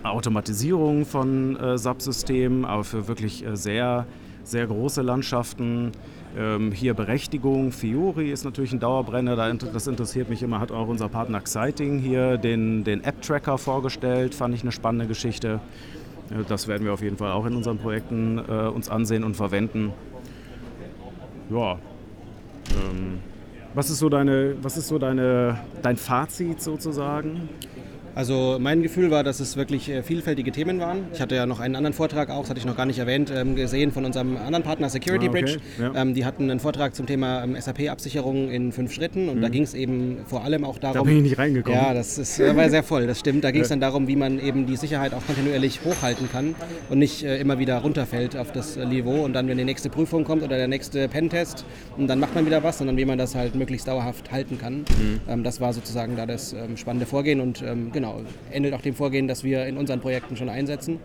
Automatisierung 0.02 1.06
von 1.06 1.56
äh, 1.56 1.78
Subsystemen, 1.78 2.64
aber 2.64 2.84
für 2.84 3.08
wirklich 3.08 3.46
äh, 3.46 3.56
sehr, 3.56 4.06
sehr 4.44 4.66
große 4.66 5.02
Landschaften. 5.02 5.92
Ähm, 6.38 6.70
hier 6.70 6.94
Berechtigung, 6.94 7.72
Fiori 7.72 8.30
ist 8.30 8.44
natürlich 8.44 8.72
ein 8.72 8.78
Dauerbrenner, 8.78 9.36
das 9.54 9.86
interessiert 9.88 10.28
mich 10.28 10.42
immer, 10.42 10.60
hat 10.60 10.70
auch 10.70 10.86
unser 10.86 11.08
Partner 11.08 11.38
Exciting 11.38 11.98
hier 11.98 12.36
den, 12.36 12.84
den 12.84 13.02
App-Tracker 13.02 13.58
vorgestellt, 13.58 14.34
fand 14.34 14.54
ich 14.54 14.62
eine 14.62 14.70
spannende 14.70 15.06
Geschichte. 15.06 15.60
Das 16.48 16.68
werden 16.68 16.84
wir 16.84 16.92
auf 16.92 17.02
jeden 17.02 17.16
Fall 17.16 17.32
auch 17.32 17.44
in 17.46 17.56
unseren 17.56 17.78
Projekten 17.78 18.38
äh, 18.38 18.68
uns 18.68 18.88
ansehen 18.88 19.24
und 19.24 19.36
verwenden. 19.36 19.92
Ja. 21.50 21.72
Ähm, 22.70 23.18
was 23.74 23.90
ist 23.90 23.98
so 23.98 24.08
deine, 24.08 24.54
was 24.62 24.76
ist 24.76 24.88
so 24.88 24.98
deine, 24.98 25.58
dein 25.82 25.96
Fazit 25.96 26.60
sozusagen? 26.60 27.48
Also 28.14 28.58
mein 28.60 28.82
Gefühl 28.82 29.10
war, 29.10 29.22
dass 29.22 29.40
es 29.40 29.56
wirklich 29.56 29.88
äh, 29.88 30.02
vielfältige 30.02 30.50
Themen 30.50 30.80
waren. 30.80 31.04
Ich 31.12 31.20
hatte 31.20 31.36
ja 31.36 31.46
noch 31.46 31.60
einen 31.60 31.76
anderen 31.76 31.94
Vortrag 31.94 32.30
auch, 32.30 32.40
das 32.40 32.50
hatte 32.50 32.60
ich 32.60 32.66
noch 32.66 32.76
gar 32.76 32.86
nicht 32.86 32.98
erwähnt, 32.98 33.32
ähm, 33.34 33.54
gesehen 33.54 33.92
von 33.92 34.04
unserem 34.04 34.36
anderen 34.36 34.64
Partner 34.64 34.88
Security 34.90 35.26
ah, 35.26 35.30
okay. 35.30 35.42
Bridge. 35.42 35.58
Ja. 35.80 35.94
Ähm, 35.94 36.14
die 36.14 36.24
hatten 36.24 36.50
einen 36.50 36.60
Vortrag 36.60 36.94
zum 36.94 37.06
Thema 37.06 37.44
ähm, 37.44 37.56
SAP-Absicherung 37.58 38.50
in 38.50 38.72
fünf 38.72 38.92
Schritten 38.92 39.28
und 39.28 39.36
mhm. 39.36 39.42
da 39.42 39.48
ging 39.48 39.62
es 39.62 39.74
eben 39.74 40.18
vor 40.26 40.44
allem 40.44 40.64
auch 40.64 40.78
darum... 40.78 40.98
Da 40.98 41.02
bin 41.02 41.18
ich 41.18 41.22
nicht 41.22 41.38
reingekommen. 41.38 41.78
Ja, 41.78 41.94
das 41.94 42.18
ist, 42.18 42.40
war 42.40 42.68
sehr 42.68 42.82
voll, 42.82 43.06
das 43.06 43.20
stimmt. 43.20 43.44
Da 43.44 43.50
ging 43.52 43.62
es 43.62 43.68
dann 43.68 43.80
darum, 43.80 44.08
wie 44.08 44.16
man 44.16 44.40
eben 44.40 44.66
die 44.66 44.76
Sicherheit 44.76 45.14
auch 45.14 45.24
kontinuierlich 45.24 45.80
hochhalten 45.84 46.28
kann 46.30 46.54
und 46.88 46.98
nicht 46.98 47.22
äh, 47.22 47.38
immer 47.38 47.58
wieder 47.58 47.78
runterfällt 47.78 48.36
auf 48.36 48.50
das 48.50 48.76
Niveau 48.76 49.24
und 49.24 49.34
dann, 49.34 49.46
wenn 49.48 49.58
die 49.58 49.64
nächste 49.64 49.88
Prüfung 49.88 50.24
kommt 50.24 50.42
oder 50.42 50.56
der 50.56 50.68
nächste 50.68 51.08
Pentest, 51.08 51.64
und 51.96 52.08
dann 52.08 52.18
macht 52.18 52.34
man 52.34 52.46
wieder 52.46 52.62
was, 52.62 52.78
sondern 52.78 52.96
wie 52.96 53.04
man 53.04 53.18
das 53.18 53.34
halt 53.34 53.54
möglichst 53.54 53.86
dauerhaft 53.86 54.32
halten 54.32 54.58
kann. 54.58 54.84
Mhm. 55.28 55.44
das 55.44 55.60
war 55.60 55.72
sozusagen 55.72 56.16
da 56.16 56.26
das 56.26 56.54
spannende 56.76 57.06
Vorgehen 57.06 57.40
und 57.40 57.62
genau, 57.92 57.99
ähnelt 58.52 58.74
auch 58.74 58.80
dem 58.80 58.94
Vorgehen, 58.94 59.28
das 59.28 59.44
wir 59.44 59.66
in 59.66 59.76
unseren 59.76 60.00
Projekten 60.00 60.36
schon 60.36 60.48
einsetzen 60.48 60.98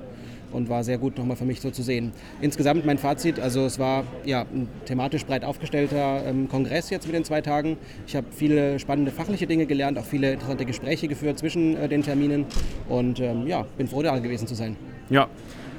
und 0.51 0.69
war 0.69 0.83
sehr 0.83 0.97
gut 0.97 1.17
nochmal 1.17 1.35
für 1.35 1.45
mich 1.45 1.61
so 1.61 1.69
zu 1.69 1.83
sehen. 1.83 2.11
Insgesamt 2.41 2.85
mein 2.85 2.97
Fazit, 2.97 3.39
also 3.39 3.65
es 3.65 3.77
war 3.77 4.03
ja 4.25 4.41
ein 4.41 4.67
thematisch 4.85 5.25
breit 5.25 5.43
aufgestellter 5.43 6.23
ähm, 6.25 6.47
Kongress 6.49 6.89
jetzt 6.89 7.05
mit 7.05 7.15
den 7.15 7.23
zwei 7.23 7.41
Tagen. 7.41 7.77
Ich 8.07 8.15
habe 8.15 8.27
viele 8.31 8.79
spannende 8.79 9.11
fachliche 9.11 9.47
Dinge 9.47 9.65
gelernt, 9.65 9.99
auch 9.99 10.05
viele 10.05 10.33
interessante 10.33 10.65
Gespräche 10.65 11.07
geführt 11.07 11.37
zwischen 11.37 11.75
äh, 11.75 11.89
den 11.89 12.03
Terminen 12.03 12.45
und 12.87 13.19
ähm, 13.19 13.47
ja, 13.47 13.65
bin 13.77 13.87
froh 13.87 14.01
da 14.01 14.17
gewesen 14.17 14.47
zu 14.47 14.55
sein. 14.55 14.77
Ja, 15.09 15.27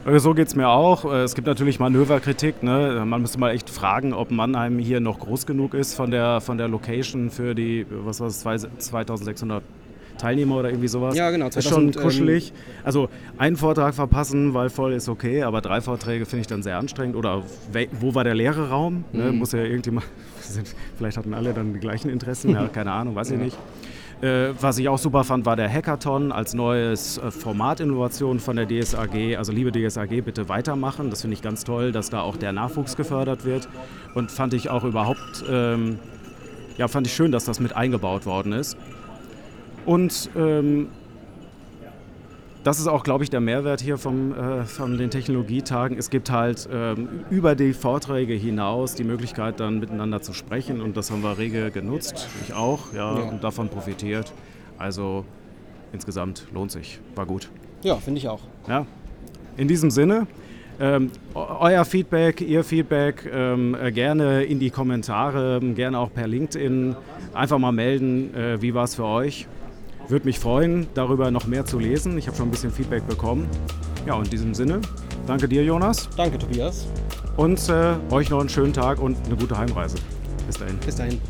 äh, 0.06 0.18
so 0.18 0.34
geht 0.34 0.48
es 0.48 0.54
mir 0.54 0.68
auch. 0.68 1.04
Äh, 1.04 1.22
es 1.22 1.34
gibt 1.34 1.46
natürlich 1.46 1.80
Manöverkritik. 1.80 2.62
Ne? 2.62 3.02
Man 3.06 3.22
müsste 3.22 3.38
mal 3.38 3.52
echt 3.52 3.70
fragen, 3.70 4.12
ob 4.12 4.30
Mannheim 4.30 4.78
hier 4.78 5.00
noch 5.00 5.18
groß 5.18 5.46
genug 5.46 5.74
ist 5.74 5.94
von 5.94 6.10
der, 6.10 6.40
von 6.40 6.58
der 6.58 6.68
Location 6.68 7.30
für 7.30 7.54
die, 7.54 7.86
was 7.90 8.20
war 8.20 8.28
es, 8.28 8.40
2600 8.78 9.62
Teilnehmer 10.16 10.56
oder 10.56 10.70
irgendwie 10.70 10.88
sowas. 10.88 11.16
Ja, 11.16 11.30
genau. 11.30 11.48
2000, 11.48 11.56
ist 11.64 11.70
schon 11.70 11.88
ähm, 11.88 12.08
kuschelig. 12.08 12.52
Also 12.84 13.08
einen 13.38 13.56
Vortrag 13.56 13.94
verpassen, 13.94 14.54
weil 14.54 14.70
voll 14.70 14.92
ist 14.92 15.08
okay, 15.08 15.42
aber 15.42 15.60
drei 15.60 15.80
Vorträge 15.80 16.26
finde 16.26 16.42
ich 16.42 16.46
dann 16.46 16.62
sehr 16.62 16.78
anstrengend. 16.78 17.16
Oder 17.16 17.42
wo 18.00 18.14
war 18.14 18.24
der 18.24 18.34
leere 18.34 18.70
Raum? 18.70 19.04
Ne? 19.12 19.32
Mhm. 19.32 19.38
Muss 19.38 19.52
ja 19.52 19.60
irgendjemand, 19.60 20.06
vielleicht 20.96 21.16
hatten 21.16 21.34
alle 21.34 21.52
dann 21.52 21.72
die 21.72 21.80
gleichen 21.80 22.10
Interessen, 22.10 22.50
ja, 22.50 22.68
keine 22.68 22.92
Ahnung, 22.92 23.14
weiß 23.14 23.30
ich 23.32 23.38
nicht. 23.38 23.56
Äh, 24.22 24.54
was 24.58 24.78
ich 24.78 24.88
auch 24.88 24.98
super 24.98 25.24
fand, 25.24 25.44
war 25.44 25.56
der 25.56 25.70
Hackathon 25.70 26.32
als 26.32 26.54
neues 26.54 27.18
äh, 27.18 27.30
Formatinnovation 27.30 28.40
von 28.40 28.56
der 28.56 28.66
DSAG. 28.66 29.36
Also 29.36 29.52
liebe 29.52 29.72
DSAG, 29.72 30.24
bitte 30.24 30.48
weitermachen. 30.48 31.10
Das 31.10 31.20
finde 31.20 31.34
ich 31.34 31.42
ganz 31.42 31.64
toll, 31.64 31.92
dass 31.92 32.08
da 32.08 32.22
auch 32.22 32.36
der 32.36 32.52
Nachwuchs 32.52 32.96
gefördert 32.96 33.44
wird. 33.44 33.68
Und 34.14 34.30
fand 34.30 34.54
ich 34.54 34.70
auch 34.70 34.84
überhaupt, 34.84 35.44
ähm, 35.50 35.98
ja, 36.78 36.88
fand 36.88 37.06
ich 37.06 37.14
schön, 37.14 37.30
dass 37.30 37.44
das 37.44 37.60
mit 37.60 37.76
eingebaut 37.76 38.24
worden 38.24 38.52
ist. 38.52 38.78
Und 39.86 40.30
ähm, 40.36 40.88
das 42.66 42.80
ist 42.80 42.88
auch, 42.88 43.04
glaube 43.04 43.22
ich, 43.22 43.30
der 43.30 43.38
Mehrwert 43.40 43.80
hier 43.80 43.96
vom, 43.96 44.34
äh, 44.34 44.64
von 44.64 44.98
den 44.98 45.08
Technologietagen. 45.08 45.96
Es 45.96 46.10
gibt 46.10 46.32
halt 46.32 46.68
ähm, 46.72 47.08
über 47.30 47.54
die 47.54 47.72
Vorträge 47.72 48.34
hinaus 48.34 48.96
die 48.96 49.04
Möglichkeit, 49.04 49.60
dann 49.60 49.78
miteinander 49.78 50.20
zu 50.20 50.32
sprechen. 50.32 50.80
Und 50.80 50.96
das 50.96 51.12
haben 51.12 51.22
wir 51.22 51.38
rege 51.38 51.70
genutzt. 51.70 52.28
Ich 52.42 52.52
auch, 52.52 52.92
ja, 52.92 53.16
ja. 53.16 53.28
und 53.28 53.44
davon 53.44 53.68
profitiert. 53.68 54.32
Also 54.78 55.24
insgesamt 55.92 56.48
lohnt 56.52 56.72
sich. 56.72 56.98
War 57.14 57.24
gut. 57.24 57.48
Ja, 57.82 57.94
finde 57.96 58.18
ich 58.18 58.28
auch. 58.28 58.40
Ja. 58.66 58.84
In 59.56 59.68
diesem 59.68 59.92
Sinne, 59.92 60.26
ähm, 60.80 61.12
euer 61.34 61.84
Feedback, 61.84 62.40
Ihr 62.40 62.64
Feedback 62.64 63.30
ähm, 63.32 63.76
äh, 63.80 63.92
gerne 63.92 64.42
in 64.42 64.58
die 64.58 64.70
Kommentare, 64.70 65.60
gerne 65.60 66.00
auch 66.00 66.12
per 66.12 66.26
LinkedIn. 66.26 66.96
Einfach 67.32 67.58
mal 67.58 67.70
melden, 67.70 68.34
äh, 68.34 68.60
wie 68.60 68.74
war 68.74 68.84
es 68.84 68.96
für 68.96 69.04
euch. 69.04 69.46
Würde 70.08 70.24
mich 70.24 70.38
freuen, 70.38 70.86
darüber 70.94 71.30
noch 71.30 71.46
mehr 71.46 71.64
zu 71.64 71.78
lesen. 71.78 72.16
Ich 72.16 72.26
habe 72.28 72.36
schon 72.36 72.48
ein 72.48 72.52
bisschen 72.52 72.70
Feedback 72.70 73.06
bekommen. 73.08 73.48
Ja, 74.06 74.14
und 74.14 74.26
in 74.26 74.30
diesem 74.30 74.54
Sinne, 74.54 74.80
danke 75.26 75.48
dir, 75.48 75.64
Jonas. 75.64 76.08
Danke, 76.16 76.38
Tobias. 76.38 76.86
Und 77.36 77.68
äh, 77.68 77.94
euch 78.10 78.30
noch 78.30 78.40
einen 78.40 78.48
schönen 78.48 78.72
Tag 78.72 79.00
und 79.00 79.16
eine 79.26 79.36
gute 79.36 79.58
Heimreise. 79.58 79.96
Bis 80.46 80.58
dahin. 80.58 80.78
Bis 80.78 80.96
dahin. 80.96 81.20